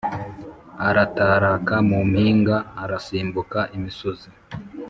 arataraka 0.87 1.75
mu 1.89 1.99
mpinga, 2.09 2.57
arasimbuka 2.83 3.59
imisozi. 3.77 4.29